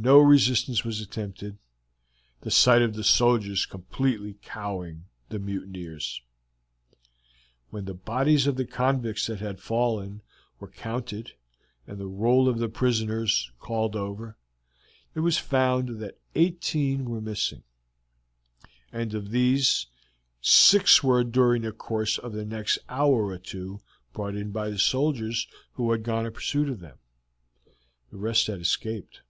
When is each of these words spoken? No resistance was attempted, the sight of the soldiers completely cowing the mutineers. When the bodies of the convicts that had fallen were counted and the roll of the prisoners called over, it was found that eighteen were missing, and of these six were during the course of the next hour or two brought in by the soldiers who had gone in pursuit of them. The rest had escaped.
No 0.00 0.18
resistance 0.20 0.84
was 0.84 1.00
attempted, 1.00 1.58
the 2.42 2.52
sight 2.52 2.82
of 2.82 2.94
the 2.94 3.02
soldiers 3.02 3.66
completely 3.66 4.38
cowing 4.42 5.06
the 5.28 5.40
mutineers. 5.40 6.22
When 7.70 7.84
the 7.86 7.94
bodies 7.94 8.46
of 8.46 8.54
the 8.54 8.64
convicts 8.64 9.26
that 9.26 9.40
had 9.40 9.58
fallen 9.60 10.22
were 10.60 10.70
counted 10.70 11.32
and 11.84 11.98
the 11.98 12.06
roll 12.06 12.48
of 12.48 12.60
the 12.60 12.68
prisoners 12.68 13.50
called 13.58 13.96
over, 13.96 14.38
it 15.16 15.18
was 15.18 15.36
found 15.36 15.98
that 15.98 16.20
eighteen 16.36 17.10
were 17.10 17.20
missing, 17.20 17.64
and 18.92 19.12
of 19.14 19.32
these 19.32 19.86
six 20.40 21.02
were 21.02 21.24
during 21.24 21.62
the 21.62 21.72
course 21.72 22.18
of 22.18 22.32
the 22.34 22.44
next 22.46 22.78
hour 22.88 23.26
or 23.26 23.38
two 23.38 23.80
brought 24.12 24.36
in 24.36 24.52
by 24.52 24.70
the 24.70 24.78
soldiers 24.78 25.48
who 25.72 25.90
had 25.90 26.04
gone 26.04 26.24
in 26.24 26.32
pursuit 26.32 26.68
of 26.68 26.78
them. 26.78 26.98
The 28.10 28.18
rest 28.18 28.46
had 28.46 28.60
escaped. 28.60 29.22